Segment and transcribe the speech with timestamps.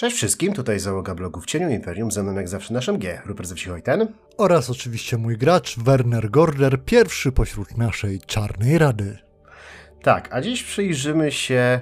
[0.00, 3.48] Cześć wszystkim, tutaj załoga blogu w cieniu Imperium, ze mną jak zawsze naszym G, Rupert
[3.48, 4.08] Zewsichojten.
[4.36, 9.18] Oraz oczywiście mój gracz Werner Gorder, pierwszy pośród naszej czarnej rady.
[10.02, 11.80] Tak, a dziś przyjrzymy się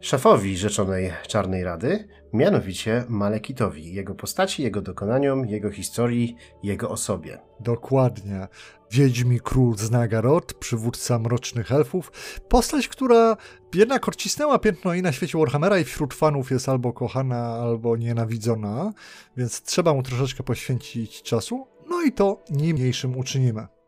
[0.00, 7.38] szefowi rzeczonej czarnej rady, mianowicie Malekitowi, jego postaci, jego dokonaniom, jego historii, jego osobie.
[7.60, 8.48] Dokładnie.
[8.90, 12.12] Wiedźmi Król z Nagarot, przywódca mrocznych elfów.
[12.48, 13.36] Postać, która
[13.74, 18.92] jednak odcisnęła piętno i na świecie Warhammera i wśród fanów jest albo kochana, albo nienawidzona,
[19.36, 21.66] więc trzeba mu troszeczkę poświęcić czasu.
[21.88, 23.79] No i to niemniejszym uczynimy.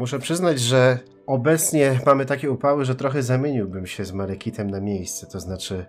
[0.00, 5.26] Muszę przyznać, że obecnie mamy takie upały, że trochę zamieniłbym się z Malekitem na miejsce,
[5.26, 5.86] to znaczy,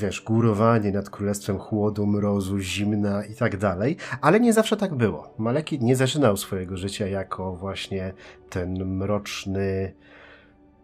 [0.00, 5.34] wiesz, górowanie nad królestwem chłodu, mrozu, zimna i tak dalej, ale nie zawsze tak było.
[5.38, 8.12] Malekit nie zaczynał swojego życia jako właśnie
[8.50, 9.92] ten mroczny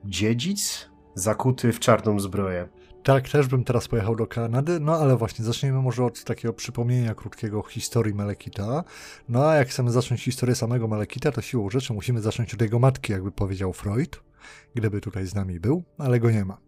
[0.04, 2.68] dziedzic zakuty w czarną zbroję.
[3.02, 7.14] Tak, też bym teraz pojechał do Kanady, no ale właśnie zacznijmy może od takiego przypomnienia
[7.14, 8.84] krótkiego historii Malekita.
[9.28, 12.78] No a jak chcemy zacząć historię samego Malekita, to siłą rzeczy musimy zacząć od jego
[12.78, 14.22] matki, jakby powiedział Freud,
[14.74, 16.58] gdyby tutaj z nami był, ale go nie ma.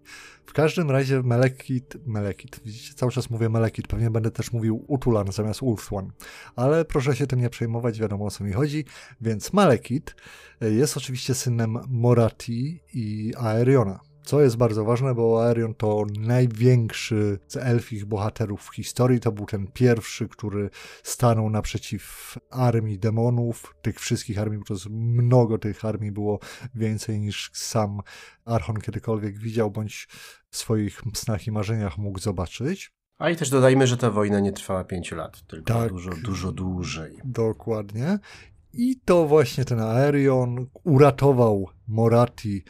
[0.47, 5.33] W każdym razie Malekit, Malekit, widzicie, cały czas mówię Malekit, pewnie będę też mówił Utulan
[5.33, 6.13] zamiast Ulthuan,
[6.57, 8.85] ale proszę się tym nie przejmować, wiadomo o co mi chodzi,
[9.21, 10.15] więc Malekit
[10.61, 14.12] jest oczywiście synem Morati i Aeriona.
[14.25, 19.21] Co jest bardzo ważne, bo Aerion to największy z elfich bohaterów w historii.
[19.21, 20.71] To był ten pierwszy, który
[21.03, 23.75] stanął naprzeciw armii demonów.
[23.83, 26.39] Tych wszystkich armii, bo to jest mnogo tych armii było
[26.75, 28.01] więcej niż sam
[28.45, 30.09] Archon kiedykolwiek widział, bądź
[30.51, 32.93] w swoich snach i marzeniach mógł zobaczyć.
[33.19, 36.53] A i też dodajmy, że ta wojna nie trwała 5 lat, tylko tak, dużo, dużo
[36.53, 37.19] dłużej.
[37.25, 38.19] Dokładnie.
[38.75, 42.65] I to właśnie ten Aerion uratował Morati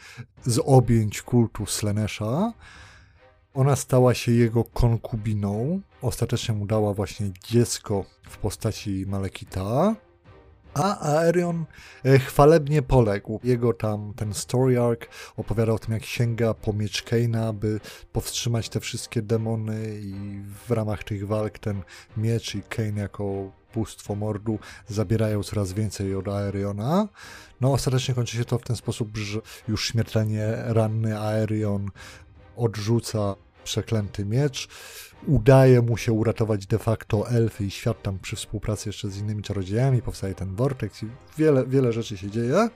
[0.45, 2.53] z objęć kultu Slenesha.
[3.53, 5.81] Ona stała się jego konkubiną.
[6.01, 9.95] Ostatecznie mu dała właśnie dziecko w postaci Malekita.
[10.73, 11.65] A Aerion
[12.05, 13.39] e, chwalebnie poległ.
[13.43, 15.01] Jego tam ten story arc
[15.37, 17.79] opowiadał o tym, jak sięga po miecz Kane'a, by
[18.11, 21.81] powstrzymać te wszystkie demony i w ramach tych walk ten
[22.17, 27.07] miecz i Kane jako bóstwo mordu zabierają coraz więcej od Aeriona.
[27.61, 31.89] No ostatecznie kończy się to w ten sposób, że już śmiertelnie ranny Aerion
[32.55, 34.67] odrzuca przeklęty miecz.
[35.27, 39.43] Udaje mu się uratować de facto elfy i świat tam przy współpracy jeszcze z innymi
[39.43, 40.01] czarodziejami.
[40.01, 41.07] Powstaje ten vortex i
[41.37, 42.69] wiele, wiele rzeczy się dzieje.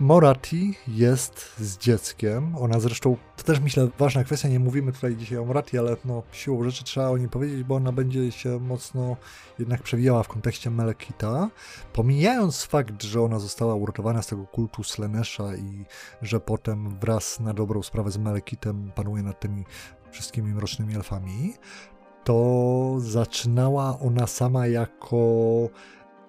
[0.00, 2.56] Morati jest z dzieckiem.
[2.56, 6.22] Ona zresztą, to też myślę ważna kwestia, nie mówimy tutaj dzisiaj o Morati, ale no,
[6.32, 9.16] siłą rzeczy trzeba o niej powiedzieć, bo ona będzie się mocno
[9.58, 11.50] jednak przewijała w kontekście Melekita.
[11.92, 15.84] Pomijając fakt, że ona została uratowana z tego kultu Slenesha i
[16.22, 19.64] że potem wraz na dobrą sprawę z Melekitem panuje nad tymi
[20.10, 21.54] wszystkimi mrocznymi elfami,
[22.24, 25.16] to zaczynała ona sama jako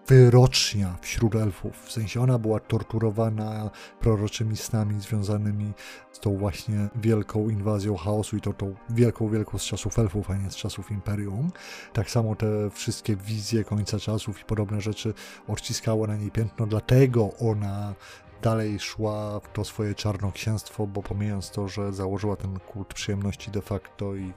[0.08, 1.86] wyrocznia wśród elfów.
[1.86, 3.70] W sensie ona była torturowana
[4.00, 5.74] proroczymi snami związanymi
[6.12, 10.38] z tą właśnie wielką inwazją chaosu i to tą wielką, wielką z czasów elfów, a
[10.38, 11.52] nie z czasów imperium.
[11.94, 15.14] Tak samo te wszystkie wizje końca czasów i podobne rzeczy
[15.48, 17.96] odciskały na niej piętno, dlatego ona
[18.42, 23.62] dalej szła w to swoje czarnoksięstwo, bo pomijając to, że założyła ten kult przyjemności de
[23.62, 24.34] facto i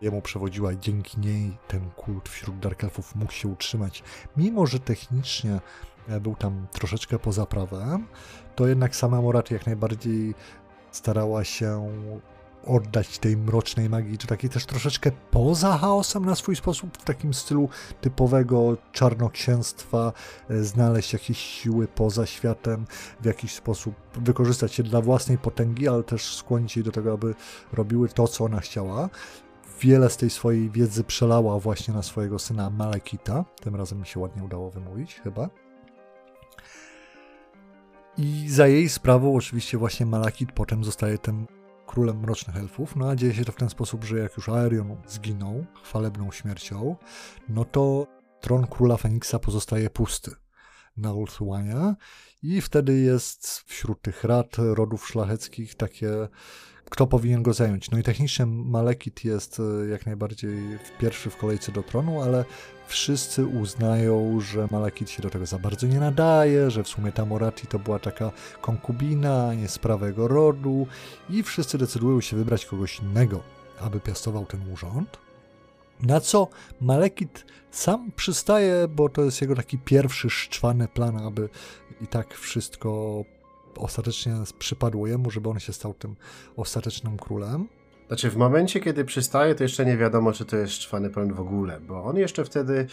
[0.00, 4.02] jemu przewodziła dzięki niej ten kult wśród Dark Elfów mógł się utrzymać.
[4.36, 5.60] Mimo, że technicznie
[6.08, 8.06] e, był tam troszeczkę poza prawem,
[8.54, 10.34] to jednak sama Morat jak najbardziej
[10.90, 11.90] starała się
[12.66, 17.34] oddać tej mrocznej magii, czy takiej też troszeczkę poza chaosem na swój sposób, w takim
[17.34, 17.68] stylu
[18.00, 20.12] typowego czarnoksięstwa,
[20.50, 22.86] e, znaleźć jakieś siły poza światem,
[23.20, 27.34] w jakiś sposób wykorzystać je dla własnej potęgi, ale też skłonić jej do tego, aby
[27.72, 29.08] robiły to, co ona chciała.
[29.80, 33.44] Wiele z tej swojej wiedzy przelała właśnie na swojego syna Malekita.
[33.60, 35.48] Tym razem mi się ładnie udało wymówić, chyba.
[38.18, 41.46] I za jej sprawą oczywiście właśnie Malakit potem zostaje tym
[41.86, 44.96] królem mrocznych elfów, no a dzieje się to w ten sposób, że jak już Aerion
[45.06, 46.96] zginął chwalebną śmiercią,
[47.48, 48.06] no to
[48.40, 50.30] tron króla Feniksa pozostaje pusty
[50.96, 51.96] na Ulthuania
[52.42, 56.28] i wtedy jest wśród tych rad rodów szlacheckich takie
[56.90, 57.90] kto powinien go zająć.
[57.90, 62.44] No i technicznie Malekit jest e, jak najbardziej pierwszy w kolejce do tronu, ale
[62.86, 67.24] wszyscy uznają, że Malekit się do tego za bardzo nie nadaje, że w sumie ta
[67.24, 70.86] Morati to była taka konkubina, nie z prawego rodu
[71.30, 73.42] i wszyscy decydują się wybrać kogoś innego,
[73.80, 75.25] aby piastował ten urząd.
[76.02, 76.48] Na co
[76.80, 81.48] Malekit sam przystaje, bo to jest jego taki pierwszy szczwany plan, aby
[82.00, 83.24] i tak wszystko
[83.76, 86.16] ostatecznie przypadło jemu, żeby on się stał tym
[86.56, 87.68] ostatecznym królem.
[88.06, 91.40] Znaczy, w momencie, kiedy przystaje, to jeszcze nie wiadomo, czy to jest szczwany plan w
[91.40, 92.86] ogóle, bo on jeszcze wtedy.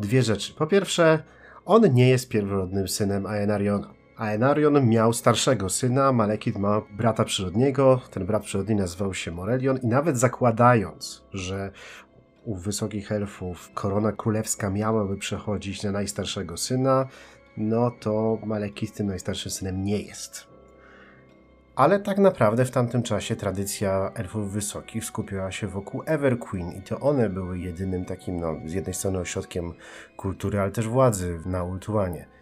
[0.00, 0.54] Dwie rzeczy.
[0.54, 1.22] Po pierwsze,
[1.64, 3.94] on nie jest pierworodnym synem Aenariona.
[4.16, 9.86] Aenarion miał starszego syna, Malekith ma brata przyrodniego, ten brat przyrodni nazywał się Morelion i
[9.86, 11.70] nawet zakładając, że
[12.44, 17.08] u wysokich elfów korona królewska miałaby przechodzić na najstarszego syna,
[17.56, 20.46] no to Malekith tym najstarszym synem nie jest.
[21.76, 27.00] Ale tak naprawdę w tamtym czasie tradycja elfów wysokich skupiała się wokół Everqueen i to
[27.00, 29.72] one były jedynym takim, no, z jednej strony ośrodkiem
[30.16, 32.33] kultury, ale też władzy na Ultuanie.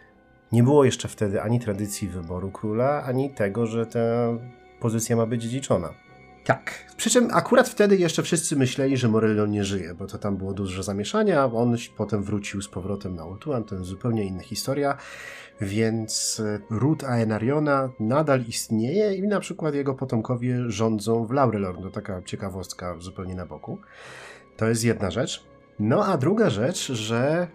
[0.52, 4.00] Nie było jeszcze wtedy ani tradycji wyboru króla, ani tego, że ta
[4.80, 5.88] pozycja ma być dziedziczona.
[6.44, 6.92] Tak.
[6.96, 10.54] Przy czym akurat wtedy jeszcze wszyscy myśleli, że Morellion nie żyje, bo to tam było
[10.54, 11.44] dużo zamieszania.
[11.44, 14.96] On potem wrócił z powrotem na Ultuan, to jest zupełnie inna historia.
[15.60, 21.82] Więc e, ród Aenariona nadal istnieje i na przykład jego potomkowie rządzą w Laurelorn.
[21.82, 23.78] To taka ciekawostka zupełnie na boku.
[24.56, 25.44] To jest jedna rzecz.
[25.78, 27.48] No a druga rzecz, że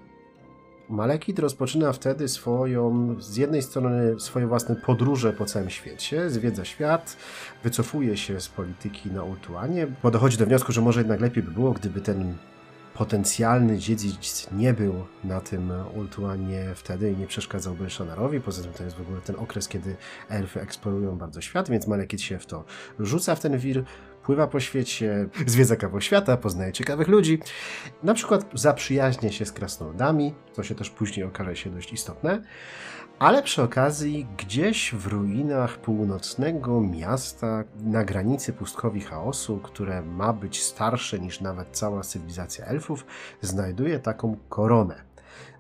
[0.89, 7.18] Malekit rozpoczyna wtedy swoją, z jednej strony swoje własne podróże po całym świecie, zwiedza świat,
[7.63, 11.51] wycofuje się z polityki na Ultuanie, bo dochodzi do wniosku, że może jednak lepiej by
[11.51, 12.36] było, gdyby ten
[12.94, 14.94] potencjalny dziedzic nie był
[15.24, 18.42] na tym Ultuanie wtedy i nie przeszkadzał Belshonarowi.
[18.42, 19.95] Poza tym to jest w ogóle ten okres, kiedy
[20.30, 22.63] elfy eksplorują bardzo świat, więc Malekit się w to
[23.00, 23.84] rzuca w ten wir,
[24.27, 27.39] pływa po świecie, zwiedza kawał świata, poznaje ciekawych ludzi.
[28.03, 32.41] Na przykład zaprzyjaźnia się z krasnoludami, co się też później okaże się dość istotne.
[33.19, 40.63] Ale przy okazji, gdzieś w ruinach północnego miasta, na granicy pustkowi chaosu, które ma być
[40.63, 43.06] starsze niż nawet cała cywilizacja elfów,
[43.41, 44.95] znajduje taką koronę.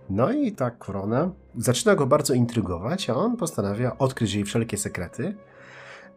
[0.09, 5.35] No i ta korona zaczyna go bardzo intrygować, a on postanawia odkryć jej wszelkie sekrety.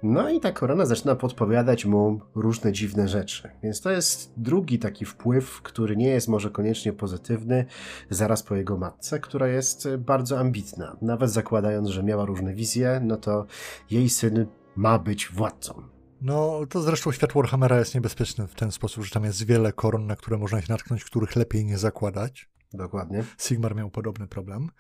[0.02, 3.50] No i ta korona zaczyna podpowiadać mu różne dziwne rzeczy.
[3.62, 7.67] Więc to jest drugi taki wpływ, który nie jest może koniecznie pozytywny,
[8.11, 10.97] zaraz po jego matce, która jest bardzo ambitna.
[11.02, 13.47] Nawet zakładając, że miała różne wizje, no to
[13.91, 15.82] jej syn ma być władcą.
[16.23, 20.06] No, to zresztą świat Warhammera jest niebezpieczny w ten sposób, że tam jest wiele koron,
[20.06, 22.49] na które można się natknąć, których lepiej nie zakładać.
[22.73, 23.25] Dokładnie.
[23.38, 24.70] Sigmar miał podobny problem.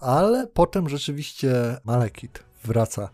[0.00, 3.10] Ale potem rzeczywiście Malekit wraca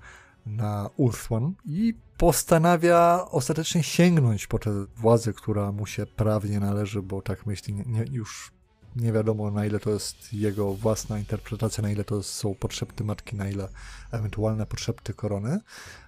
[0.50, 7.22] na Ulthuan i postanawia ostatecznie sięgnąć po tę władzę, która mu się prawnie należy, bo
[7.22, 8.52] tak myśli, nie, już
[8.96, 13.36] nie wiadomo na ile to jest jego własna interpretacja, na ile to są potrzeby matki,
[13.36, 13.68] na ile
[14.12, 15.60] ewentualne potrzeby korony,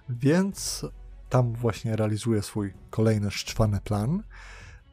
[0.09, 0.85] więc
[1.29, 4.23] tam właśnie realizuje swój kolejny szczwany plan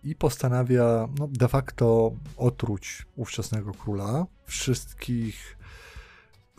[0.05, 5.60] i postanawia no, de facto otruć ówczesnego króla, wszystkich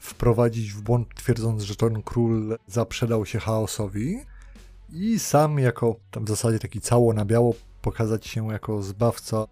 [0.01, 4.19] wprowadzić w błąd, twierdząc, że ten król zaprzedał się chaosowi
[4.89, 9.48] i sam jako tam w zasadzie taki cało na biało pokazać się jako zbawca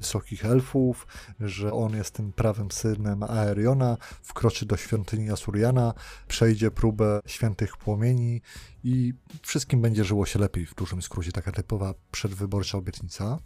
[0.00, 1.06] wysokich elfów,
[1.40, 5.94] że on jest tym prawym synem Aeriona, wkroczy do świątyni Asuriana,
[6.28, 8.42] przejdzie próbę świętych płomieni
[8.84, 10.66] i wszystkim będzie żyło się lepiej.
[10.66, 13.38] W dużym skrócie taka typowa przedwyborcza obietnica.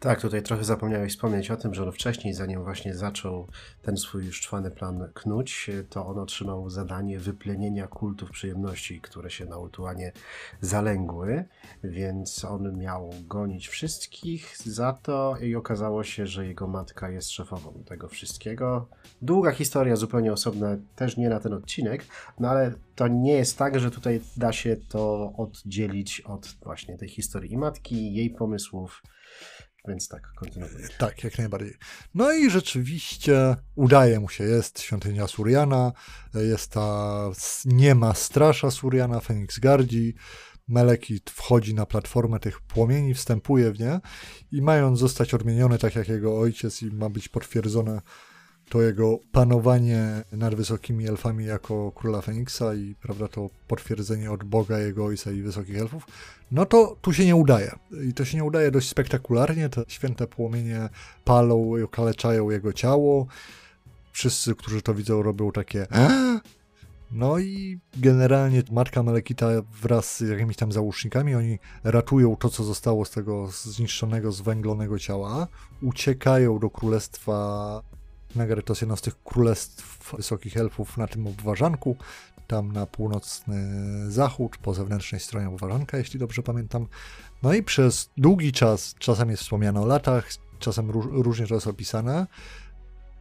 [0.00, 3.48] Tak, tutaj trochę zapomniałeś wspomnieć o tym, że on wcześniej, zanim właśnie zaczął
[3.82, 9.58] ten swój szczwany plan knuć, to on otrzymał zadanie wyplenienia kultów przyjemności, które się na
[9.58, 10.12] Utuanie
[10.60, 11.44] zalęgły,
[11.84, 17.82] więc on miał gonić wszystkich za to i okazało się, że jego matka jest szefową
[17.86, 18.88] tego wszystkiego.
[19.22, 22.04] Długa historia, zupełnie osobna, też nie na ten odcinek,
[22.40, 27.08] no ale to nie jest tak, że tutaj da się to oddzielić od właśnie tej
[27.08, 29.02] historii i matki, jej pomysłów,
[29.88, 30.88] więc tak, kontynuuję.
[30.98, 31.74] Tak, jak najbardziej.
[32.14, 35.92] No i rzeczywiście udaje mu się, jest świątynia Suriana,
[36.34, 37.30] jest ta
[37.64, 40.14] nie ma strasza Suriana, Feniks Gardzi,
[40.68, 44.00] Melekit wchodzi na platformę tych płomieni, wstępuje w nie
[44.52, 48.00] i mając zostać odmieniony tak jak jego ojciec i ma być potwierdzone
[48.68, 54.78] to jego panowanie nad wysokimi elfami jako króla Feniksa i prawda, to potwierdzenie od Boga,
[54.78, 56.06] jego ojca i wysokich elfów,
[56.50, 57.78] no to tu się nie udaje.
[58.08, 59.68] I to się nie udaje dość spektakularnie.
[59.68, 60.88] Te święte płomienie
[61.24, 63.26] palą i okaleczają jego ciało.
[64.12, 65.86] Wszyscy, którzy to widzą, robią takie
[67.10, 69.46] no i generalnie matka Melekita
[69.82, 75.46] wraz z jakimiś tam załóżnikami, oni ratują to, co zostało z tego zniszczonego, zwęglonego ciała,
[75.82, 77.82] uciekają do królestwa
[78.34, 81.96] Nagarytos, jedno z tych królestw wysokich elfów na tym obwarzanku.
[82.46, 83.56] tam na północny
[84.10, 86.86] zachód, po zewnętrznej stronie Obwarzanka, jeśli dobrze pamiętam.
[87.42, 91.66] No i przez długi czas, czasem jest wspomniane o latach, czasem róż, różnie to jest
[91.66, 92.26] opisane,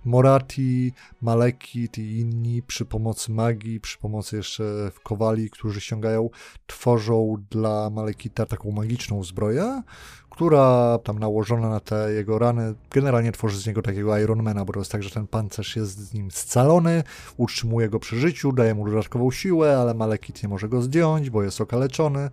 [0.08, 4.64] Morati, Malekit i inni przy pomocy magii, przy pomocy jeszcze
[5.04, 6.30] kowali, którzy ściągają,
[6.68, 9.82] tworzą dla Malekita taką magiczną zbroję,
[10.30, 14.80] która tam nałożona na te jego rany generalnie tworzy z niego takiego Ironmana, bo to
[14.80, 17.04] jest tak, że ten pancerz jest z nim scalony,
[17.38, 21.44] utrzymuje go przy życiu, daje mu dodatkową siłę, ale Malekit nie może go zdjąć, bo
[21.44, 22.30] jest okaleczony,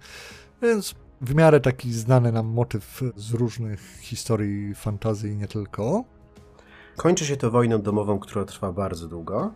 [0.62, 6.04] więc w miarę taki znany nam motyw z różnych historii fantazji nie tylko.
[6.97, 9.55] Kończy się to wojną domową, która trwa bardzo długo.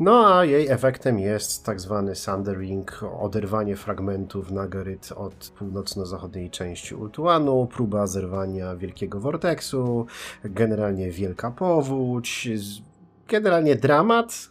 [0.00, 7.66] No a jej efektem jest tak zwany Sundering, oderwanie fragmentów Nagaryt od północno-zachodniej części Ultuanu,
[7.66, 10.06] próba zerwania wielkiego vorteksu,
[10.44, 12.48] generalnie wielka powódź,
[13.28, 14.50] generalnie dramat,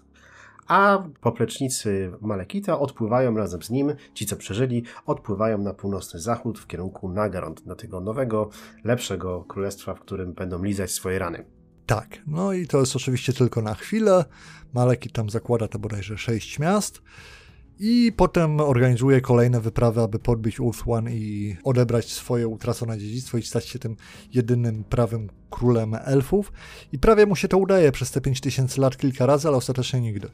[0.68, 6.68] a poplecznicy Malekita odpływają razem z nim, ci co przeżyli, odpływają na północny zachód w
[6.68, 8.50] kierunku Nagarond, na tego nowego,
[8.84, 11.59] lepszego królestwa, w którym będą lizać swoje rany.
[11.90, 14.26] Tak, no i to jest oczywiście tylko na chwilę.
[14.74, 17.02] Maleki tam zakłada to bodajże sześć miast
[17.80, 23.44] i potem organizuje kolejne wyprawy, aby podbić Ulth One i odebrać swoje utracone dziedzictwo i
[23.44, 23.96] stać się tym
[24.34, 26.52] jedynym prawym królem elfów.
[26.92, 30.30] I prawie mu się to udaje przez te 5000 lat kilka razy, ale ostatecznie nigdy.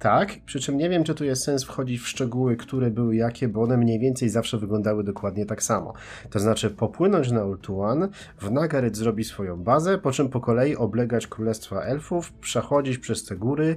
[0.00, 3.48] Tak, przy czym nie wiem, czy tu jest sens wchodzić w szczegóły, które były jakie,
[3.48, 5.92] bo one mniej więcej zawsze wyglądały dokładnie tak samo.
[6.30, 11.26] To znaczy popłynąć na Ultuan, w Nagaryt zrobić swoją bazę, po czym po kolei oblegać
[11.26, 13.76] Królestwa Elfów, przechodzić przez te góry,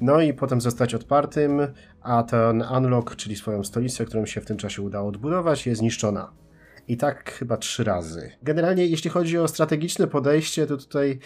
[0.00, 1.60] no i potem zostać odpartym,
[2.02, 6.41] a ten Unlock, czyli swoją stolicę, którą się w tym czasie udało odbudować, jest zniszczona.
[6.88, 8.32] I tak chyba trzy razy.
[8.42, 11.18] Generalnie, jeśli chodzi o strategiczne podejście, to tutaj,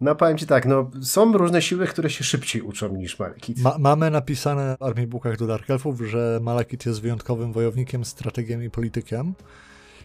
[0.00, 3.58] no powiem Ci tak, no są różne siły, które się szybciej uczą niż Malekit.
[3.58, 8.64] Ma mamy napisane w Armii Bookach do Dark Elfów, że Malekit jest wyjątkowym wojownikiem, strategiem
[8.64, 9.34] i politykiem.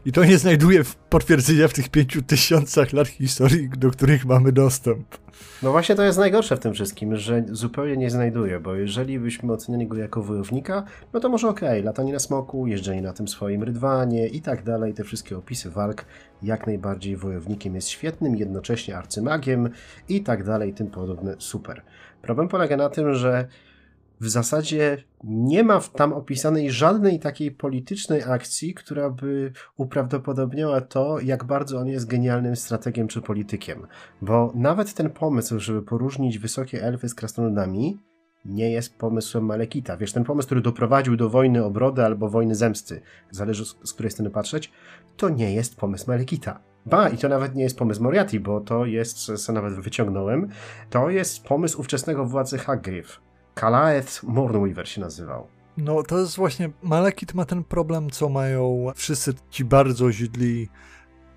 [0.06, 5.18] I to nie znajduje potwierdzenia w tych pięciu tysiącach lat historii, do których mamy dostęp.
[5.64, 9.54] No właśnie to jest najgorsze w tym wszystkim, że zupełnie nie znajduje, bo jeżeli byśmy
[9.54, 13.28] oceniali go jako wojownika, no to może okej, okay, latanie na smoku, jeżdżenie na tym
[13.28, 16.06] swoim rydwanie i tak dalej, te wszystkie opisy walk,
[16.44, 19.70] jak najbardziej wojownikiem jest świetnym, jednocześnie arcymagiem
[20.10, 21.82] i tak dalej, tym podobne, super.
[22.22, 23.48] Problem polega na tym, że
[24.22, 31.44] w zasadzie nie ma tam opisanej żadnej takiej politycznej akcji, która by uprawdopodobniała to, jak
[31.44, 33.88] bardzo on jest genialnym strategiem czy politykiem.
[34.22, 38.00] Bo nawet ten pomysł, żeby poróżnić wysokie elfy z krasnoludami,
[38.46, 39.98] nie jest pomysłem Malekita.
[39.98, 44.30] Wiesz, ten pomysł, który doprowadził do wojny obrody albo wojny zemsty, zależy z której strony
[44.30, 44.72] patrzeć,
[45.18, 46.60] to nie jest pomysł Malekita.
[46.86, 50.50] Ba, i to nawet nie jest pomysł Moriarty, bo to jest, co nawet wyciągnąłem,
[50.90, 53.27] to jest pomysł ówczesnego władcy Hagrid
[53.58, 55.48] Kalaeth Mornweaver się nazywał.
[55.78, 60.70] No to jest właśnie, Malekit ma ten problem, co mają wszyscy ci bardzo źli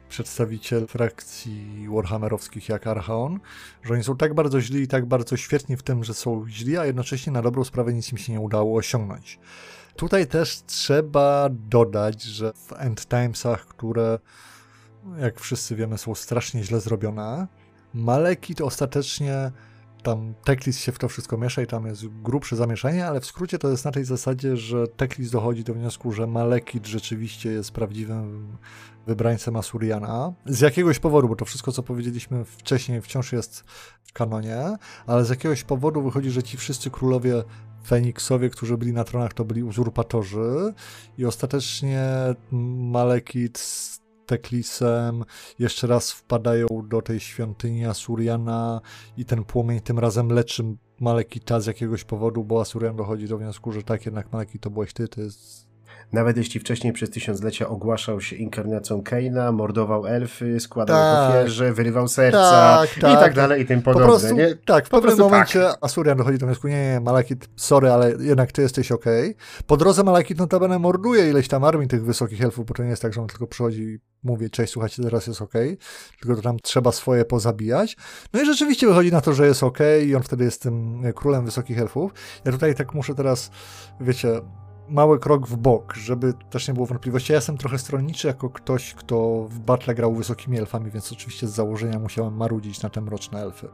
[0.08, 3.40] przedstawiciel frakcji Warhammerowskich jak Archaon,
[3.82, 6.78] że oni są tak bardzo źli i tak bardzo świetni w tym, że są źli,
[6.78, 9.38] a jednocześnie na dobrą sprawę nic im się nie udało osiągnąć.
[9.96, 14.18] Tutaj też trzeba dodać, że w End Timesach, które
[15.18, 17.46] jak wszyscy wiemy są strasznie źle zrobione,
[17.94, 19.52] Malekit ostatecznie
[20.02, 23.58] tam Teklis się w to wszystko miesza i tam jest grubsze zamieszanie, ale w skrócie
[23.58, 28.56] to jest na tej zasadzie, że Teklis dochodzi do wniosku, że Malekit rzeczywiście jest prawdziwym
[29.06, 30.32] wybrańcem Asuriana.
[30.46, 33.64] Z jakiegoś powodu, bo to wszystko, co powiedzieliśmy wcześniej, wciąż jest
[34.04, 34.76] w kanonie,
[35.06, 37.42] ale z jakiegoś powodu wychodzi, że ci wszyscy królowie
[37.86, 40.74] Feniksowie, którzy byli na tronach, to byli uzurpatorzy
[41.18, 42.08] i ostatecznie
[42.90, 43.58] Malekit
[44.30, 45.24] Teklisem,
[45.58, 48.80] jeszcze raz wpadają do tej świątyni Asuriana
[49.16, 50.64] i ten płomień tym razem leczy
[51.00, 54.92] Malekita z jakiegoś powodu, bo Asurian dochodzi do wniosku, że tak, jednak Maleki to byłeś
[54.92, 55.69] ty, to jest
[56.12, 62.08] nawet jeśli wcześniej przez tysiąclecia ogłaszał się inkarnacją Keina, mordował elfy, składał tak, ofierze, wyrywał
[62.08, 64.06] serca tak, tak, i tak dalej i tym podobne.
[64.06, 64.56] Po prostu, nie?
[64.56, 65.78] Tak, w pewnym momencie tak.
[65.80, 69.30] Asurian dochodzi do wniosku, nie, nie, Malakit, sorry, ale jednak ty jesteś okej.
[69.30, 69.64] Okay.
[69.66, 73.02] Po drodze Malakit notabene morduje ileś tam armii tych wysokich elfów, bo to nie jest
[73.02, 76.18] tak, że on tylko przychodzi i mówi, cześć, słuchajcie, teraz jest okej, okay.
[76.20, 77.96] tylko to tam trzeba swoje pozabijać.
[78.32, 81.02] No i rzeczywiście wychodzi na to, że jest okej okay i on wtedy jest tym
[81.14, 82.12] królem wysokich elfów.
[82.44, 83.50] Ja tutaj tak muszę teraz,
[84.00, 84.40] wiecie,
[84.90, 87.32] mały krok w bok, żeby też nie było wątpliwości.
[87.32, 91.50] Ja jestem trochę stronniczy jako ktoś, kto w battle grał wysokimi elfami, więc oczywiście z
[91.50, 93.68] założenia musiałem marudzić na te mroczne elfy.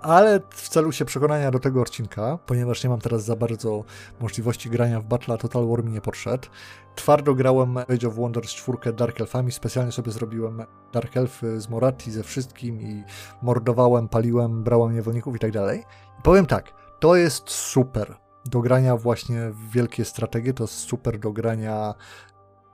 [0.00, 3.84] Ale w celu się przekonania do tego odcinka, ponieważ nie mam teraz za bardzo
[4.20, 6.48] możliwości grania w Battle, Total War mi nie podszedł.
[6.94, 10.62] Twardo grałem Age of Wonders 4 Dark Elfami, specjalnie sobie zrobiłem
[10.92, 13.04] Dark Elfy z Moratti ze wszystkim i
[13.42, 15.84] mordowałem, paliłem, brałem niewolników i tak dalej.
[16.22, 21.32] Powiem tak, to jest super do grania właśnie w wielkie strategie, to jest super do
[21.32, 21.94] grania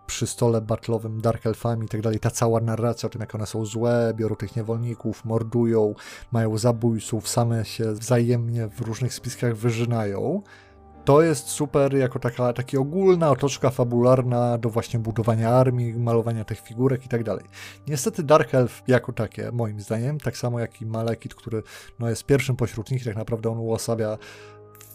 [0.06, 3.46] przy stole batlowym Dark Elfami i tak dalej, ta cała narracja o tym, jak one
[3.46, 5.94] są złe, biorą tych niewolników, mordują,
[6.32, 10.42] mają zabójców, same się wzajemnie w różnych spiskach wyżynają.
[11.04, 16.60] To jest super jako taka taki ogólna otoczka fabularna do właśnie budowania armii, malowania tych
[16.60, 17.44] figurek i tak dalej.
[17.86, 21.62] Niestety Dark Elf jako takie, moim zdaniem, tak samo jak i Malekit, który
[21.98, 24.18] no, jest pierwszym pośród nich, tak naprawdę on uosabia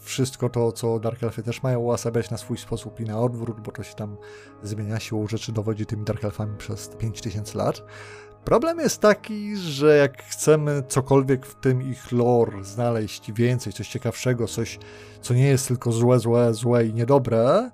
[0.00, 3.72] wszystko to, co Dark Elfy też mają uosabiać na swój sposób i na odwrót, bo
[3.72, 4.16] to się tam
[4.62, 7.82] zmienia, siłą rzeczy dowodzi tymi Dark Elfami przez 5000 lat.
[8.44, 14.46] Problem jest taki, że jak chcemy cokolwiek w tym ich lore znaleźć więcej, coś ciekawszego,
[14.46, 14.78] coś,
[15.20, 17.70] co nie jest tylko złe, złe, złe i niedobre,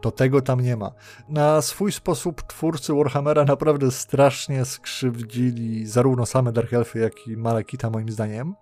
[0.00, 0.92] to tego tam nie ma.
[1.28, 7.90] Na swój sposób twórcy Warhammera naprawdę strasznie skrzywdzili zarówno same Dark Elfy, jak i Malekita
[7.90, 8.54] moim zdaniem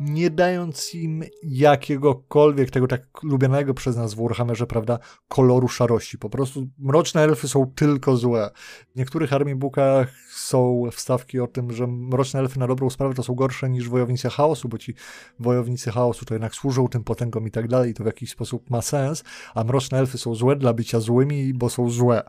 [0.00, 6.18] nie dając im jakiegokolwiek tego tak lubianego przez nas w Warhammerze, prawda, koloru szarości.
[6.18, 8.50] Po prostu mroczne elfy są tylko złe.
[8.94, 13.34] W niektórych armiebookach są wstawki o tym, że mroczne elfy na dobrą sprawę to są
[13.34, 14.94] gorsze niż wojownicy chaosu, bo ci
[15.38, 18.82] wojownicy chaosu to jednak służą tym potęgom i tak dalej, to w jakiś sposób ma
[18.82, 22.22] sens, a mroczne elfy są złe dla bycia złymi, bo są złe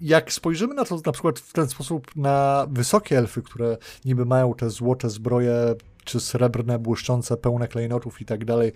[0.00, 4.54] jak spojrzymy na to na przykład w ten sposób na wysokie elfy, które niby mają
[4.54, 5.74] te złote zbroje,
[6.04, 8.72] czy srebrne, błyszczące, pełne klejnotów i tak dalej,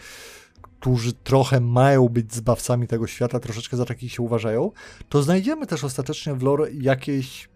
[0.81, 4.71] którzy trochę mają być zbawcami tego świata, troszeczkę za takich się uważają,
[5.09, 7.49] to znajdziemy też ostatecznie w lore jakieś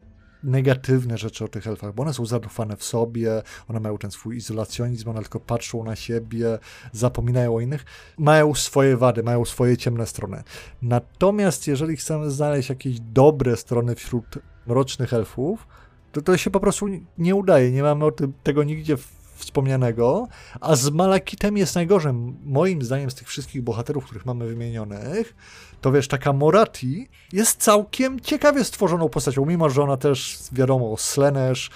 [0.44, 4.36] negatywne rzeczy o tych elfach, bo one są zadufane w sobie, one mają ten swój
[4.36, 6.58] izolacjonizm, one tylko patrzą na siebie,
[6.92, 7.84] zapominają o innych,
[8.18, 10.42] mają swoje wady, mają swoje ciemne strony.
[10.82, 15.66] Natomiast jeżeli chcemy znaleźć jakieś dobre strony wśród mrocznych elfów,
[16.12, 16.86] to to się po prostu
[17.18, 20.28] nie udaje, nie mamy tym, tego nigdzie w wspomnianego,
[20.60, 22.12] a z Malakitem jest najgorzej.
[22.44, 25.34] Moim zdaniem z tych wszystkich bohaterów, których mamy wymienionych,
[25.80, 31.70] to wiesz, taka Morati jest całkiem ciekawie stworzoną postacią, mimo że ona też, wiadomo, Slenesz,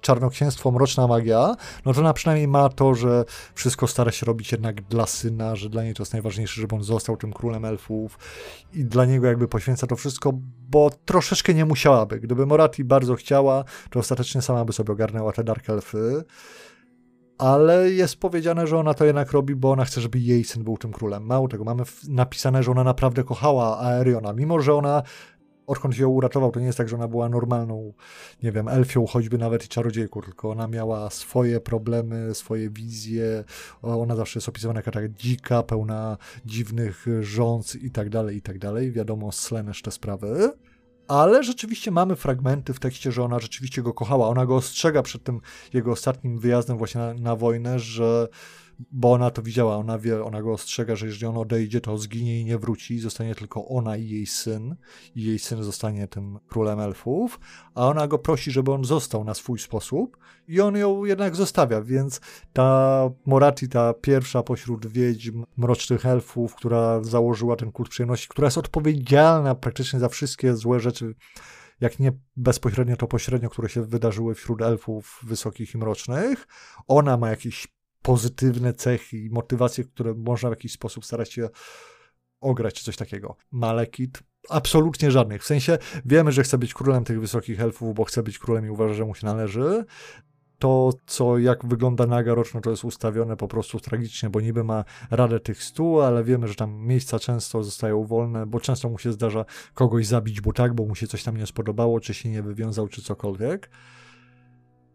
[0.00, 4.82] czarnoksięstwo, mroczna magia, no to ona przynajmniej ma to, że wszystko stara się robić jednak
[4.82, 8.18] dla syna, że dla niej to jest najważniejsze, żeby on został tym królem elfów
[8.72, 10.32] i dla niego jakby poświęca to wszystko,
[10.70, 12.20] bo troszeczkę nie musiałaby.
[12.20, 16.24] Gdyby Morati bardzo chciała, to ostatecznie sama by sobie ogarnęła te Dark Elfy
[17.38, 20.76] ale jest powiedziane, że ona to jednak robi, bo ona chce, żeby jej syn był
[20.76, 21.26] tym królem.
[21.26, 25.02] Mało tego, mamy napisane, że ona naprawdę kochała Aeriona, mimo że ona
[25.66, 27.92] odkąd ją uratował, to nie jest tak, że ona była normalną,
[28.42, 33.44] nie wiem, elfią, choćby nawet i czarodziejką, tylko ona miała swoje problemy, swoje wizje,
[33.82, 38.58] ona zawsze jest opisywana jako tak dzika, pełna dziwnych rządz i tak dalej, i tak
[38.58, 38.92] dalej.
[38.92, 40.52] Wiadomo, Slenish te sprawy
[41.08, 44.28] ale rzeczywiście mamy fragmenty w tekście, że ona rzeczywiście go kochała.
[44.28, 45.40] Ona go ostrzega przed tym
[45.72, 48.28] jego ostatnim wyjazdem właśnie na, na wojnę, że
[48.78, 52.40] bo ona to widziała, ona wie, ona go ostrzega, że jeżeli on odejdzie, to zginie
[52.40, 54.76] i nie wróci, zostanie tylko ona i jej syn,
[55.14, 57.40] i jej syn zostanie tym królem elfów,
[57.74, 60.16] a ona go prosi, żeby on został na swój sposób
[60.48, 62.20] i on ją jednak zostawia, więc
[62.52, 68.58] ta Morati, ta pierwsza pośród wiedźm mrocznych elfów, która założyła ten kult przyjemności, która jest
[68.58, 71.14] odpowiedzialna praktycznie za wszystkie złe rzeczy,
[71.80, 76.46] jak nie bezpośrednio, to pośrednio, które się wydarzyły wśród elfów wysokich i mrocznych.
[76.88, 77.75] Ona ma jakiś
[78.06, 81.48] pozytywne cechy i motywacje, które można w jakiś sposób starać się
[82.40, 83.36] ograć, czy coś takiego.
[83.50, 85.42] Malekit absolutnie żadnych.
[85.42, 88.70] W sensie wiemy, że chce być królem tych wysokich elfów, bo chce być królem i
[88.70, 89.84] uważa, że mu się należy.
[90.58, 94.84] To, co jak wygląda naga roczno, to jest ustawione po prostu tragicznie, bo niby ma
[95.10, 99.12] radę tych stu, ale wiemy, że tam miejsca często zostają wolne, bo często mu się
[99.12, 102.42] zdarza kogoś zabić, bo tak, bo mu się coś tam nie spodobało, czy się nie
[102.42, 103.70] wywiązał, czy cokolwiek.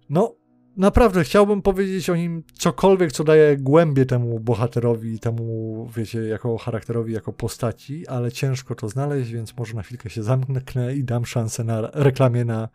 [0.10, 0.41] No,
[0.78, 7.14] naprawdę chciałbym powiedzieć o nim cokolwiek, co daje głębię temu bohaterowi, temu, wiecie, jako charakterowi,
[7.14, 11.64] jako postaci, ale ciężko to znaleźć, więc może na chwilkę się zamknę i dam szansę
[11.64, 12.70] na reklamie na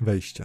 [0.00, 0.44] wejście.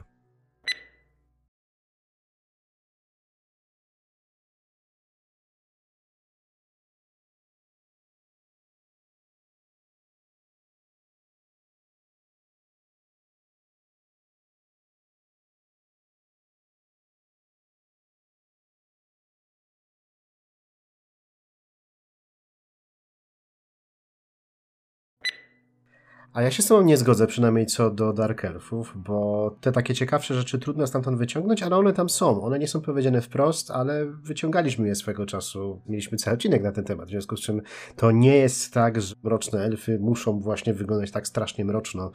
[26.34, 29.94] A ja się z tobą nie zgodzę, przynajmniej co do Dark Elfów, bo te takie
[29.94, 32.42] ciekawsze rzeczy trudno stamtąd wyciągnąć, ale one tam są.
[32.42, 35.82] One nie są powiedziane wprost, ale wyciągaliśmy je swego czasu.
[35.88, 37.62] Mieliśmy cały odcinek na ten temat, w związku z czym
[37.96, 42.12] to nie jest tak, że mroczne elfy muszą właśnie wyglądać tak strasznie mroczno,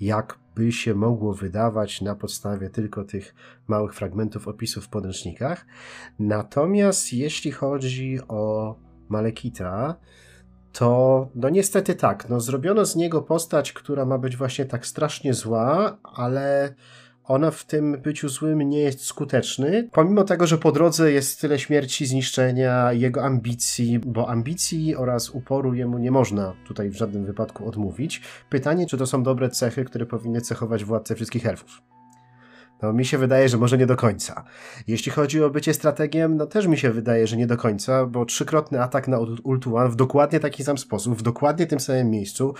[0.00, 3.34] jakby się mogło wydawać na podstawie tylko tych
[3.68, 5.66] małych fragmentów opisów w podręcznikach.
[6.18, 8.74] Natomiast jeśli chodzi o
[9.08, 9.96] Malekita,
[10.74, 15.34] to no niestety tak, no zrobiono z niego postać, która ma być właśnie tak strasznie
[15.34, 16.74] zła, ale
[17.24, 21.58] ona w tym byciu złym nie jest skuteczny, pomimo tego, że po drodze jest tyle
[21.58, 27.68] śmierci, zniszczenia, jego ambicji, bo ambicji oraz uporu jemu nie można tutaj w żadnym wypadku
[27.68, 28.22] odmówić.
[28.50, 31.93] Pytanie, czy to są dobre cechy, które powinny cechować władcę wszystkich elfów.
[32.84, 34.44] No, mi się wydaje, że może nie do końca.
[34.86, 38.24] Jeśli chodzi o bycie strategiem, no też mi się wydaje, że nie do końca, bo
[38.24, 42.54] trzykrotny atak na Ultuan w dokładnie taki sam sposób, w dokładnie tym samym miejscu.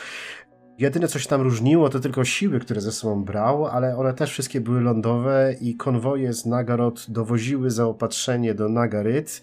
[0.79, 4.31] Jedyne, co się tam różniło, to tylko siły, które ze sobą brał, ale one też
[4.31, 9.43] wszystkie były lądowe i konwoje z Nagarot dowoziły zaopatrzenie do Nagaryt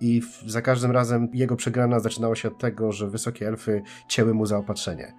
[0.00, 4.46] i za każdym razem jego przegrana zaczynała się od tego, że wysokie elfy cięły mu
[4.46, 5.12] zaopatrzenie.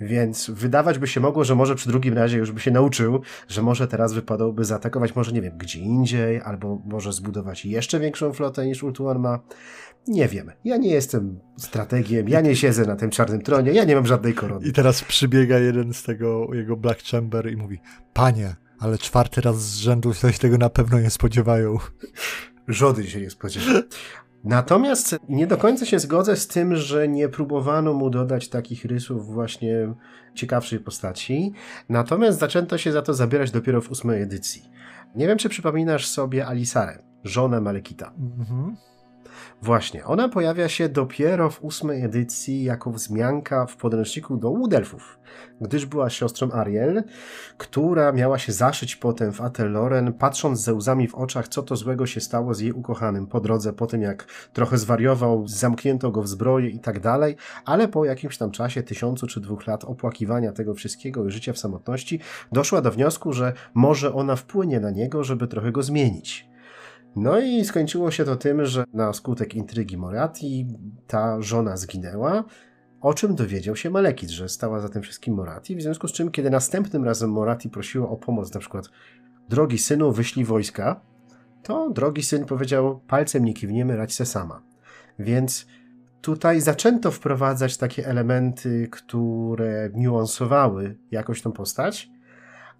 [0.00, 3.62] Więc wydawać by się mogło, że może przy drugim razie już by się nauczył, że
[3.62, 8.66] może teraz wypadałoby zaatakować może, nie wiem, gdzie indziej, albo może zbudować jeszcze większą flotę
[8.66, 9.40] niż Ultuan ma.
[10.08, 10.52] Nie wiem.
[10.64, 14.34] Ja nie jestem strategiem, ja nie siedzę na tym czarnym tronie, ja nie mam żadnej
[14.34, 14.66] korony.
[14.66, 17.80] I teraz przybiega jeden z tego jego Black Chamber i mówi,
[18.12, 21.78] panie, ale czwarty raz z rzędu się tego na pewno nie spodziewają.
[22.68, 23.82] Żody się nie spodziewa.
[24.46, 29.26] Natomiast nie do końca się zgodzę z tym, że nie próbowano mu dodać takich rysów
[29.26, 29.94] właśnie
[30.34, 31.52] ciekawszej postaci.
[31.88, 34.70] Natomiast zaczęto się za to zabierać dopiero w ósmej edycji.
[35.14, 38.12] Nie wiem, czy przypominasz sobie Alisarę, żonę Malekita.
[38.18, 38.76] Mhm.
[39.62, 45.18] Właśnie, ona pojawia się dopiero w ósmej edycji jako wzmianka w podręczniku do Udelfów,
[45.60, 47.04] gdyż była siostrą Ariel,
[47.58, 52.06] która miała się zaszyć potem w Ateloren, patrząc ze łzami w oczach, co to złego
[52.06, 56.28] się stało z jej ukochanym po drodze, po tym jak trochę zwariował, zamknięto go w
[56.28, 60.74] zbroję i tak dalej, ale po jakimś tam czasie, tysiącu czy dwóch lat opłakiwania tego
[60.74, 62.20] wszystkiego i życia w samotności,
[62.52, 66.55] doszła do wniosku, że może ona wpłynie na niego, żeby trochę go zmienić.
[67.16, 70.66] No i skończyło się to tym, że na skutek intrygi Morati
[71.06, 72.44] ta żona zginęła,
[73.00, 76.30] o czym dowiedział się Malekit, że stała za tym wszystkim Morati, w związku z czym,
[76.30, 78.90] kiedy następnym razem Morati prosiła o pomoc, na przykład
[79.48, 81.00] drogi synu, wyślij wojska,
[81.62, 84.62] to drogi syn powiedział, palcem nie kiwniemy, radź se sama.
[85.18, 85.66] Więc
[86.20, 92.10] tutaj zaczęto wprowadzać takie elementy, które niuansowały jakoś tą postać,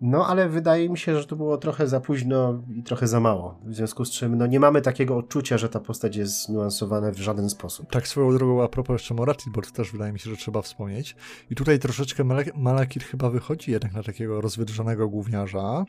[0.00, 3.59] no, ale wydaje mi się, że to było trochę za późno i trochę za mało.
[3.64, 7.16] W związku z czym no, nie mamy takiego odczucia, że ta postać jest niuansowana w
[7.16, 7.90] żaden sposób.
[7.90, 10.62] Tak, swoją drogą a propos jeszcze Morati, bo to też wydaje mi się, że trzeba
[10.62, 11.16] wspomnieć.
[11.50, 15.85] I tutaj troszeczkę Malakir chyba wychodzi jednak na takiego rozwydrzonego gówniarza,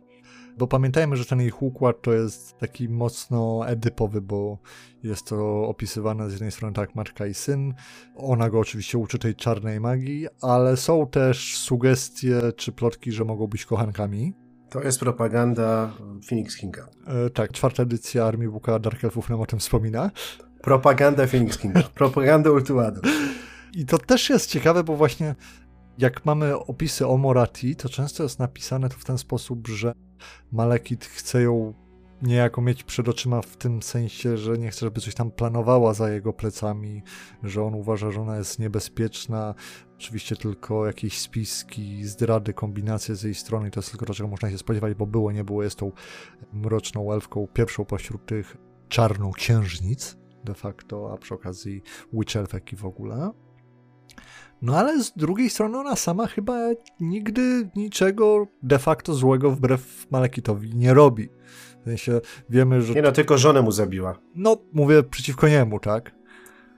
[0.58, 4.58] bo pamiętajmy, że ten ich układ to jest taki mocno edypowy, bo
[5.04, 7.74] jest to opisywane z jednej strony tak matka i syn.
[8.16, 13.48] Ona go oczywiście uczy tej czarnej magii, ale są też sugestie czy plotki, że mogą
[13.48, 14.34] być kochankami.
[14.70, 15.94] To jest propaganda
[16.30, 16.88] Phoenix Kinga.
[17.08, 20.12] E, tak, czwarta edycja Armii Buka Dark Elfów nam o tym wspomina.
[20.62, 21.84] Propaganda Phoenix Kinga.
[21.84, 23.02] propaganda Ultuado.
[23.74, 25.36] I to też jest ciekawe, bo właśnie
[25.98, 29.94] jak mamy opisy o Morati, to często jest napisane to w ten sposób, że
[30.52, 31.74] Malekit chce ją
[32.22, 36.10] niejako mieć przed oczyma w tym sensie, że nie chce, żeby coś tam planowała za
[36.10, 37.04] jego plecami,
[37.44, 39.56] że on uważa, że ona jest niebezpieczna.
[39.98, 44.52] Oczywiście tylko jakieś spiski, zdrady, kombinacje z jej strony, to jest tylko to, czego można
[44.52, 45.92] się spodziewać, bo było, nie było, jest tą
[46.54, 48.58] mroczną elfką, pierwszą pośród tych
[48.90, 51.82] czarną księżnic de facto, a przy okazji
[52.14, 53.32] witch elfek i w ogóle.
[54.62, 56.58] No ale z drugiej strony ona sama chyba
[57.00, 61.30] nigdy niczego de facto złego wbrew Malekitowi nie robi.
[61.82, 62.94] W sensie wiemy, że...
[62.94, 64.20] Nie no, tylko żonę mu zabiła.
[64.36, 66.18] No, mówię przeciwko niemu, tak?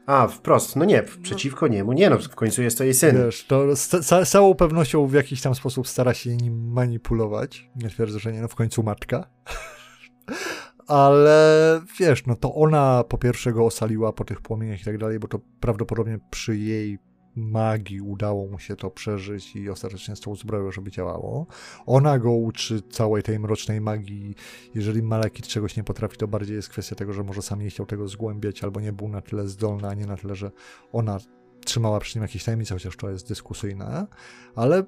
[0.05, 3.17] A, wprost, no nie, przeciwko niemu, nie no, w końcu jest to jej syn.
[3.17, 7.69] Wiesz, to z, z całą pewnością w jakiś tam sposób stara się nim manipulować.
[7.75, 9.29] Nie twierdzę, że nie, no w końcu matka.
[10.87, 15.19] Ale wiesz, no to ona po pierwsze go osaliła po tych płomieniach i tak dalej,
[15.19, 16.99] bo to prawdopodobnie przy jej
[17.39, 21.47] magii udało mu się to przeżyć i ostatecznie z tą zbroją, żeby działało.
[21.85, 24.35] Ona go uczy całej tej mrocznej magii.
[24.75, 27.85] Jeżeli Malekit czegoś nie potrafi, to bardziej jest kwestia tego, że może sam nie chciał
[27.85, 30.51] tego zgłębiać, albo nie był na tyle zdolny, a nie na tyle, że
[30.91, 31.17] ona
[31.65, 34.07] trzymała przy nim jakieś tajemnice, chociaż to jest dyskusyjne.
[34.55, 34.83] Ale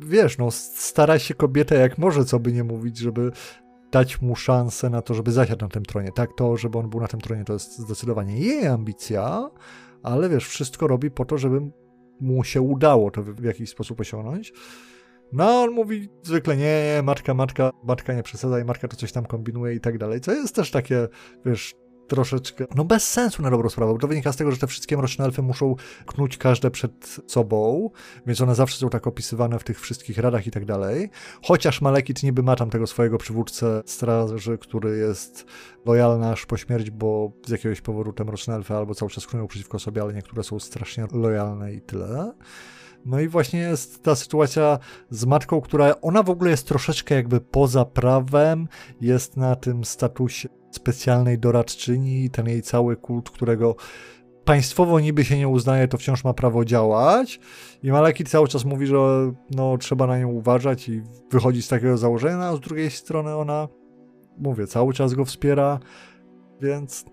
[0.00, 3.32] wiesz, no stara się kobieta jak może, co by nie mówić, żeby
[3.92, 6.12] dać mu szansę na to, żeby zasiadł na tym tronie.
[6.12, 9.50] Tak, to, żeby on był na tym tronie, to jest zdecydowanie jej ambicja,
[10.02, 11.60] ale wiesz, wszystko robi po to, żeby
[12.20, 14.52] mu się udało to w, jakiś sposób osiągnąć.
[15.32, 19.12] No, on mówi zwykle nie, nie, matka, matka, matka nie przesadza i matka to coś
[19.12, 21.08] tam kombinuje i tak dalej, co jest też takie,
[21.46, 21.74] wiesz,
[22.10, 24.96] troszeczkę, no bez sensu na dobrą sprawę, bo to wynika z tego, że te wszystkie
[24.96, 27.90] mroczne elfy muszą knuć każde przed sobą,
[28.26, 31.10] więc one zawsze są tak opisywane w tych wszystkich radach i tak dalej.
[31.42, 35.46] Chociaż Malekit niby ma tam tego swojego przywódcę straży, który jest
[35.86, 39.46] lojalny aż po śmierć, bo z jakiegoś powodu te mroczne elfy albo cały czas knują
[39.46, 42.32] przeciwko sobie, ale niektóre są strasznie lojalne i tyle.
[43.04, 44.78] No i właśnie jest ta sytuacja
[45.10, 48.68] z matką, która ona w ogóle jest troszeczkę jakby poza prawem,
[49.00, 53.76] jest na tym statusie specjalnej doradczyni, ten jej cały kult, którego
[54.44, 57.40] państwowo niby się nie uznaje, to wciąż ma prawo działać.
[57.82, 58.96] I Malekit cały czas mówi, że
[59.50, 63.68] no, trzeba na nią uważać i wychodzi z takiego założenia, a z drugiej strony ona,
[64.38, 65.78] mówię, cały czas go wspiera,
[66.60, 67.04] więc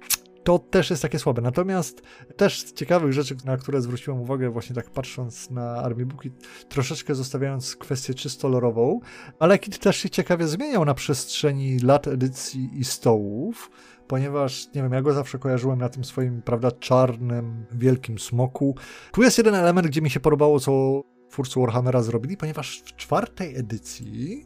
[0.47, 1.41] to też jest takie słabe.
[1.41, 2.01] Natomiast
[2.37, 6.31] też z ciekawych rzeczy, na które zwróciłem uwagę, właśnie tak patrząc na Army Booki,
[6.69, 8.99] troszeczkę zostawiając kwestię czysto lorową,
[9.39, 13.71] ale Kit też się ciekawie zmieniał na przestrzeni lat edycji i stołów,
[14.07, 18.75] ponieważ, nie wiem, ja go zawsze kojarzyłem na tym swoim, prawda, czarnym, wielkim smoku.
[19.11, 23.55] Tu jest jeden element, gdzie mi się podobało, co twórcy Warhammera zrobili, ponieważ w czwartej
[23.55, 24.43] edycji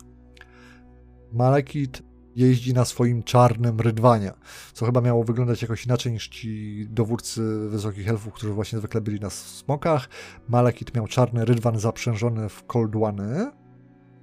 [1.34, 4.32] Malekit jeździ na swoim czarnym rydwanie,
[4.74, 9.20] co chyba miało wyglądać jakoś inaczej niż ci dowódcy wysokich elfów, którzy właśnie zwykle byli
[9.20, 10.10] na smokach.
[10.50, 13.52] Malekit miał czarny rydwan zaprzężony w koldłany.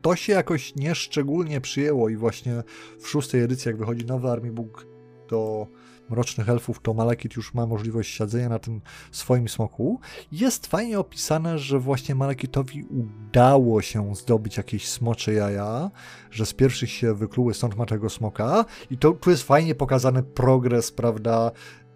[0.02, 2.62] To się jakoś nieszczególnie przyjęło i właśnie
[3.00, 4.86] w szóstej edycji, jak wychodzi nowy Army Book
[5.28, 5.66] do
[6.10, 8.80] mrocznych elfów, to Malekit już ma możliwość siadzenia na tym
[9.12, 10.00] swoim smoku.
[10.32, 15.90] Jest fajnie opisane, że właśnie Malekitowi udało się zdobyć jakieś smocze jaja,
[16.30, 20.22] że z pierwszych się wykluły, stąd ma tego smoka i to tu jest fajnie pokazany
[20.22, 21.50] progres, prawda,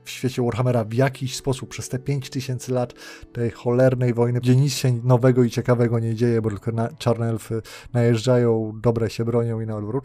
[0.05, 2.94] w świecie Warhammera w jakiś sposób przez te 5000 lat
[3.33, 7.29] tej cholernej wojny, gdzie nic się nowego i ciekawego nie dzieje, bo tylko na, czarne
[7.29, 10.05] elfy najeżdżają, dobre się bronią i na odwrót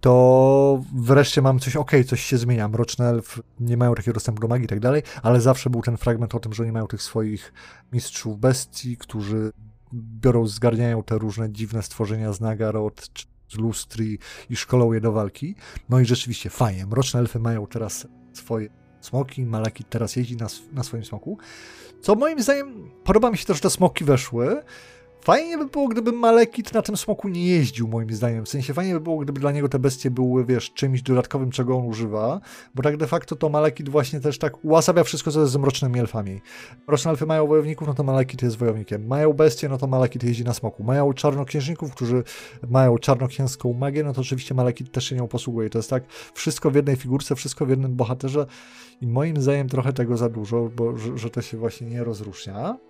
[0.00, 2.68] to wreszcie mam coś, okay, coś się zmienia.
[2.68, 5.96] Mroczne elf nie mają takiego dostępu do magii i tak dalej, ale zawsze był ten
[5.96, 7.52] fragment o tym, że oni mają tych swoich
[7.92, 9.52] mistrzów bestii, którzy
[9.92, 13.10] biorą, zgarniają te różne dziwne stworzenia z Nagarot,
[13.48, 14.18] z Lustri
[14.50, 15.54] i szkolą je do walki.
[15.88, 16.86] No i rzeczywiście fajnie.
[16.86, 18.68] Mroczne elfy mają teraz swoje
[19.00, 21.38] smoki, Malaki teraz jeździ na, na swoim smoku.
[22.00, 24.62] Co moim zdaniem podoba mi się to, że te smoki weszły,
[25.22, 28.44] Fajnie by było, gdyby Malekit na tym smoku nie jeździł, moim zdaniem.
[28.44, 31.76] W sensie fajnie by było, gdyby dla niego te bestie były, wiesz, czymś dodatkowym, czego
[31.76, 32.40] on używa,
[32.74, 36.00] bo tak de facto to Malekit właśnie też tak ułasabia wszystko, co jest z mrocznymi
[36.00, 36.40] elfami.
[36.88, 39.06] Mroczne elfy mają wojowników, no to Malekit jest wojownikiem.
[39.06, 40.84] Mają bestie, no to Malekit jeździ na smoku.
[40.84, 42.22] Mają czarnoksiężników, którzy
[42.70, 45.70] mają czarnoksięską magię, no to oczywiście Malekit też się nią posługuje.
[45.70, 46.04] To jest tak
[46.34, 48.46] wszystko w jednej figurce, wszystko w jednym bohaterze
[49.00, 52.89] i moim zdaniem trochę tego za dużo, bo że, że to się właśnie nie rozróżnia.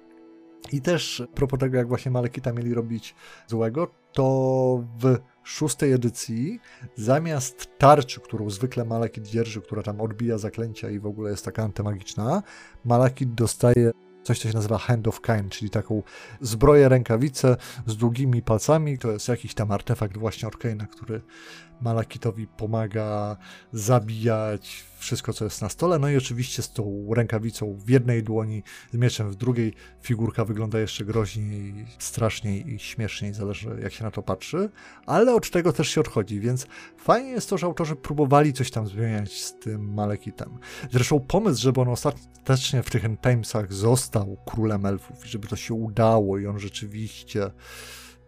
[0.73, 3.15] I też propos tego, jak właśnie Malekita mieli robić
[3.47, 6.61] złego, to w szóstej edycji
[6.97, 11.63] zamiast tarczy, którą zwykle Malekit dzierży, która tam odbija zaklęcia i w ogóle jest taka
[11.63, 12.43] antymagiczna,
[12.85, 13.91] Malekit dostaje
[14.23, 16.03] coś, co się nazywa Hand of Kind, czyli taką
[16.41, 18.99] zbroję, rękawicę z długimi palcami.
[18.99, 21.23] To jest jakiś tam artefakt właśnie od Kane'a, który
[21.81, 23.37] Malakitowi pomaga
[23.73, 25.99] zabijać wszystko, co jest na stole.
[25.99, 28.63] No i oczywiście z tą rękawicą w jednej dłoni,
[28.93, 34.11] z mieczem w drugiej, figurka wygląda jeszcze groźniej, straszniej i śmieszniej, zależy jak się na
[34.11, 34.71] to patrzy,
[35.07, 36.67] ale od tego też się odchodzi, więc
[36.97, 40.59] fajnie jest to, że autorzy próbowali coś tam zmieniać z tym Malekitem.
[40.91, 45.75] Zresztą pomysł, żeby on ostatecznie w tych Timesach został królem elfów i żeby to się
[45.75, 47.51] udało i on rzeczywiście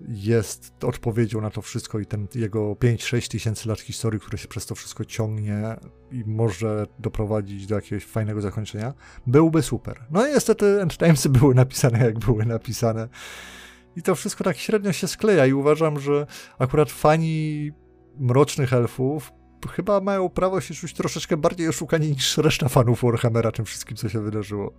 [0.08, 4.66] jest odpowiedzią na to wszystko i ten jego 5-6 tysięcy lat historii, które się przez
[4.66, 5.76] to wszystko ciągnie
[6.10, 8.94] i może doprowadzić do jakiegoś fajnego zakończenia,
[9.26, 10.06] byłby super.
[10.10, 13.08] No i niestety End Timesy były napisane jak były napisane.
[13.96, 16.26] I to wszystko tak średnio się skleja i uważam, że
[16.58, 17.70] akurat fani
[18.18, 19.32] mrocznych elfów
[19.70, 24.08] chyba mają prawo się czuć troszeczkę bardziej oszukani niż reszta fanów Warhammera tym wszystkim, co
[24.08, 24.72] się wydarzyło.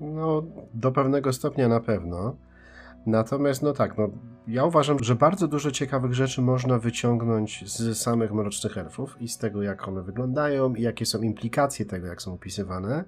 [0.00, 0.42] No,
[0.74, 2.36] do pewnego stopnia na pewno.
[3.06, 4.10] Natomiast, no tak, no,
[4.46, 9.38] ja uważam, że bardzo dużo ciekawych rzeczy można wyciągnąć z samych Mrocznych Elfów i z
[9.38, 13.04] tego, jak one wyglądają i jakie są implikacje tego, jak są opisywane.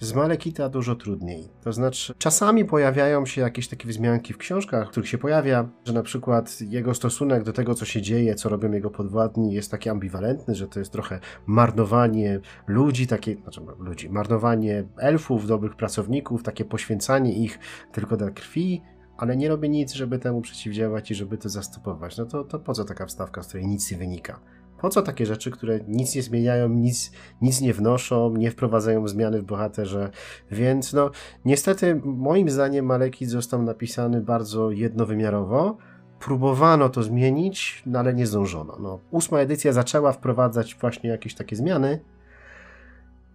[0.00, 1.48] Z Malekita dużo trudniej.
[1.62, 5.92] To znaczy, czasami pojawiają się jakieś takie wzmianki w książkach, w których się pojawia, że
[5.92, 9.88] na przykład jego stosunek do tego, co się dzieje, co robią jego podwładni, jest taki
[9.88, 16.64] ambiwalentny, że to jest trochę marnowanie ludzi, takie, znaczy ludzi, marnowanie elfów, dobrych pracowników, takie
[16.64, 17.58] poświęcanie ich
[17.92, 18.82] tylko dla krwi,
[19.18, 22.74] ale nie robię nic, żeby temu przeciwdziałać i żeby to zastopować, no to, to po
[22.74, 24.40] co taka wstawka, z której nic nie wynika?
[24.80, 29.42] Po co takie rzeczy, które nic nie zmieniają, nic, nic nie wnoszą, nie wprowadzają zmiany
[29.42, 30.10] w bohaterze?
[30.50, 31.10] Więc no,
[31.44, 35.76] niestety, moim zdaniem Malekit został napisany bardzo jednowymiarowo,
[36.20, 38.76] próbowano to zmienić, no ale nie zdążono.
[38.80, 42.00] No, ósma edycja zaczęła wprowadzać właśnie jakieś takie zmiany,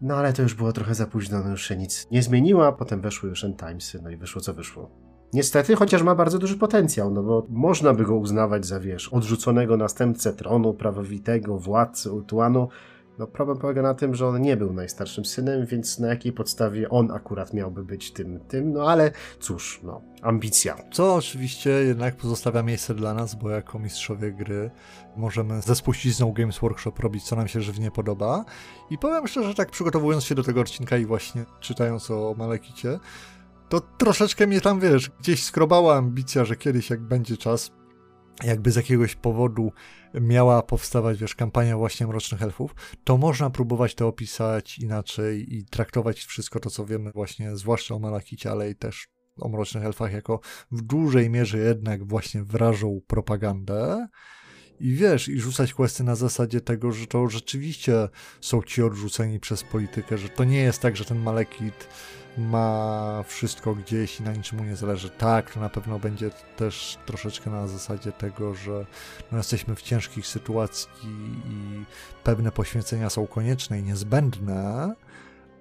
[0.02, 3.02] no ale to już było trochę za późno, no już się nic nie zmieniło, potem
[3.02, 5.11] weszły już End Timesy, no i wyszło co wyszło.
[5.34, 9.78] Niestety, chociaż ma bardzo duży potencjał, no bo można by go uznawać za, wiesz, odrzuconego
[9.78, 12.68] następcę tronu, prawowitego władcy Ultuanu,
[13.20, 16.90] no problem polega na tym, że on nie był najstarszym synem, więc na jakiej podstawie
[16.90, 20.76] on akurat miałby być tym, tym, no ale cóż, no, ambicja.
[20.92, 24.72] Co oczywiście jednak pozostawia miejsce dla nas, bo jako mistrzowie gry
[25.16, 28.46] możemy ze spuścizną Games Workshop robić, co nam się żywnie podoba.
[28.90, 33.00] I powiem szczerze, tak przygotowując się do tego odcinka i właśnie czytając o Malekicie,
[33.72, 37.72] to troszeczkę mnie tam, wiesz, gdzieś skrobała ambicja, że kiedyś jak będzie czas,
[38.44, 39.72] jakby z jakiegoś powodu
[40.22, 46.20] miała powstawać, wiesz, kampania właśnie Mrocznych Elfów, to można próbować to opisać inaczej i traktować
[46.20, 49.08] wszystko to, co wiemy właśnie, zwłaszcza o Malakicie, ale i też
[49.40, 50.40] o Mrocznych Elfach, jako
[50.72, 54.08] w dużej mierze jednak właśnie wrażą propagandę.
[54.80, 58.10] I wiesz, i rzucać questy na zasadzie tego, że to rzeczywiście
[58.42, 61.88] są ci odrzuceni przez politykę, że to nie jest tak, że ten Malekit
[62.38, 65.10] ma wszystko gdzieś i na niczym nie zależy.
[65.10, 68.86] Tak, to na pewno będzie też troszeczkę na zasadzie tego, że
[69.32, 70.90] no jesteśmy w ciężkich sytuacji
[71.46, 71.86] i
[72.24, 74.96] pewne poświęcenia są konieczne i niezbędne,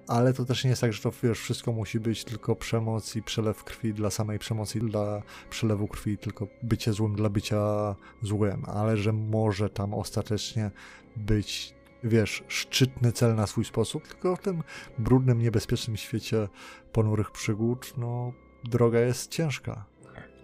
[0.07, 3.23] ale to też nie jest tak, że to wiesz, wszystko musi być tylko przemoc i
[3.23, 8.97] przelew krwi dla samej przemocy dla przelewu krwi, tylko bycie złym dla bycia złym, ale
[8.97, 10.71] że może tam ostatecznie
[11.15, 14.63] być wiesz, szczytny cel na swój sposób, tylko w tym
[14.97, 16.47] brudnym, niebezpiecznym świecie
[16.91, 18.33] ponurych przygód, no,
[18.63, 19.85] droga jest ciężka.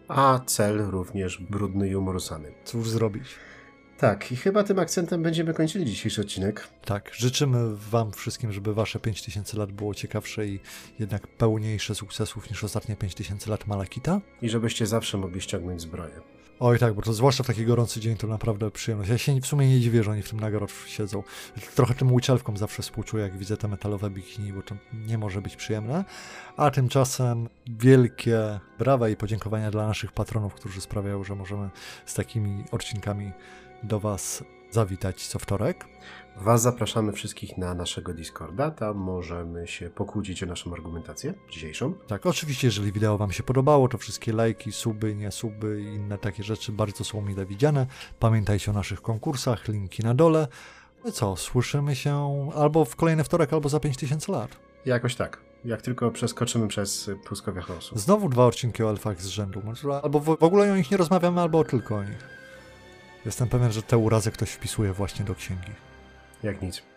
[0.07, 2.53] A cel również brudny i umorusany.
[2.65, 3.35] Cóż zrobić?
[3.97, 6.67] Tak, i chyba tym akcentem będziemy kończyli dzisiejszy odcinek.
[6.85, 10.59] Tak, życzymy Wam wszystkim, żeby Wasze 5000 lat było ciekawsze i
[10.99, 14.21] jednak pełniejsze sukcesów niż ostatnie 5000 lat Malakita.
[14.41, 16.21] I żebyście zawsze mogli ściągnąć zbroję.
[16.59, 19.09] Oj tak, bo to zwłaszcza w taki gorący dzień to naprawdę przyjemność.
[19.09, 21.23] Ja się w sumie nie dziwię, że oni w tym nagrod siedzą.
[21.75, 25.55] Trochę tym łyczelkom zawsze współczuję, jak widzę te metalowe bikini, bo to nie może być
[25.55, 26.05] przyjemne.
[26.57, 31.69] A tymczasem wielkie brawa i podziękowania dla naszych patronów, którzy sprawiają, że możemy
[32.05, 33.31] z takimi odcinkami
[33.83, 35.85] do Was zawitać co wtorek.
[36.41, 41.93] Was zapraszamy wszystkich na naszego Discorda, tam możemy się pokłócić o naszą argumentację dzisiejszą.
[41.93, 46.17] Tak, oczywiście, jeżeli wideo Wam się podobało, to wszystkie lajki, suby, nie suby i inne
[46.17, 47.87] takie rzeczy bardzo są mile widziane.
[48.19, 50.47] Pamiętajcie o naszych konkursach, linki na dole.
[51.05, 54.57] No co, słyszymy się albo w kolejny wtorek, albo za 5000 lat.
[54.85, 55.37] Jakoś tak.
[55.65, 57.99] Jak tylko przeskoczymy przez pustkowia chaosu.
[57.99, 59.61] Znowu dwa odcinki o elfach z rzędu.
[60.03, 62.27] Albo w ogóle o nich nie rozmawiamy, albo tylko o nich.
[63.25, 65.86] Jestem pewien, że te urazy ktoś wpisuje właśnie do księgi.
[66.43, 66.96] Jak nic.